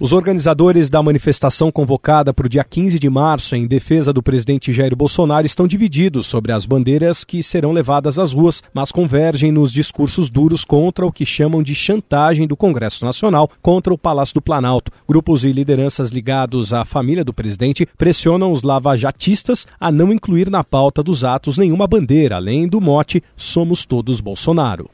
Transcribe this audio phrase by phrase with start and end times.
[0.00, 4.72] Os organizadores da manifestação convocada para o dia 15 de março em defesa do presidente
[4.72, 9.70] Jair Bolsonaro estão divididos sobre as bandeiras que serão levadas às ruas, mas convergem nos
[9.70, 14.40] discursos duros contra o que chamam de chantagem do Congresso Nacional contra o Palácio do
[14.40, 14.90] Planalto.
[15.06, 20.64] Grupos e lideranças ligados à família do presidente pressionam os lavajatistas a não incluir na
[20.64, 24.88] pauta dos atos nenhuma bandeira, além do mote Somos Todos Bolsonaro.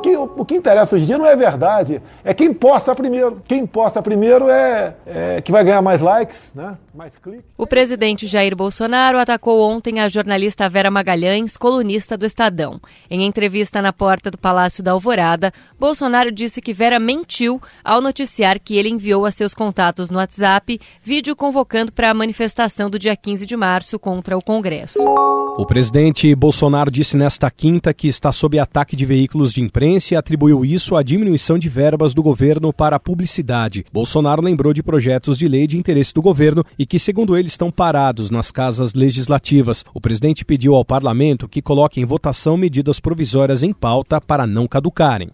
[0.00, 3.42] O que, o que interessa hoje em dia não é verdade, é quem posta primeiro.
[3.46, 6.78] Quem posta primeiro é, é que vai ganhar mais likes, né?
[6.94, 7.44] mais cliques.
[7.56, 12.80] O presidente Jair Bolsonaro atacou ontem a jornalista Vera Magalhães, colunista do Estadão.
[13.10, 18.58] Em entrevista na porta do Palácio da Alvorada, Bolsonaro disse que Vera mentiu ao noticiar
[18.58, 23.14] que ele enviou a seus contatos no WhatsApp vídeo convocando para a manifestação do dia
[23.14, 24.98] 15 de março contra o Congresso.
[25.58, 30.16] O presidente Bolsonaro disse nesta quinta que está sob ataque de veículos de imprensa e
[30.16, 33.84] atribuiu isso à diminuição de verbas do governo para a publicidade.
[33.92, 37.70] Bolsonaro lembrou de projetos de lei de interesse do governo e que, segundo ele, estão
[37.70, 39.84] parados nas casas legislativas.
[39.94, 44.68] O presidente pediu ao parlamento que coloque em votação medidas provisórias em pauta para não
[44.68, 45.28] caducarem.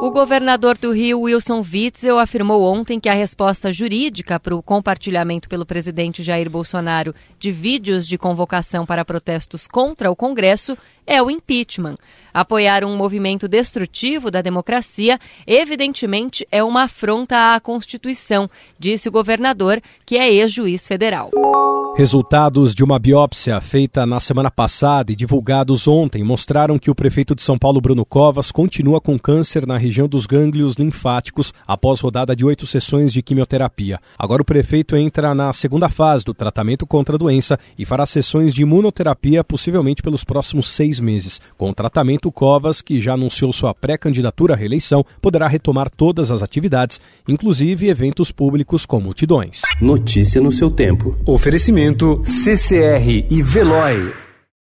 [0.00, 5.48] O governador do Rio, Wilson Witzel, afirmou ontem que a resposta jurídica para o compartilhamento
[5.48, 11.28] pelo presidente Jair Bolsonaro de vídeos de convocação para protestos contra o Congresso é o
[11.28, 11.96] impeachment.
[12.32, 19.82] Apoiar um movimento destrutivo da democracia, evidentemente, é uma afronta à Constituição, disse o governador,
[20.06, 21.30] que é ex-juiz federal.
[21.98, 27.34] Resultados de uma biópsia feita na semana passada e divulgados ontem mostraram que o prefeito
[27.34, 32.36] de São Paulo, Bruno Covas, continua com câncer na região dos gânglios linfáticos após rodada
[32.36, 33.98] de oito sessões de quimioterapia.
[34.16, 38.54] Agora o prefeito entra na segunda fase do tratamento contra a doença e fará sessões
[38.54, 41.40] de imunoterapia possivelmente pelos próximos seis meses.
[41.56, 46.44] Com o tratamento, Covas, que já anunciou sua pré-candidatura à reeleição, poderá retomar todas as
[46.44, 49.62] atividades, inclusive eventos públicos com multidões.
[49.80, 51.18] Notícia no seu tempo.
[51.88, 54.27] Oferecimento CCR e Veloy.